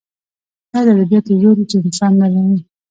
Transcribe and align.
دا 0.71 0.79
د 0.85 0.87
ادبیاتو 0.95 1.39
زور 1.41 1.55
و 1.59 1.67
چې 1.69 1.75
انسان 1.85 2.11
نرموي 2.19 2.59